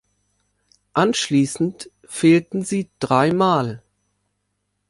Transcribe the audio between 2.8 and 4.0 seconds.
dreimal.